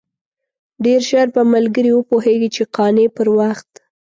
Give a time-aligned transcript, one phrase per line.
[0.83, 3.69] ډېر ژر به ملګري وپوهېږي چې قانع پر وخت.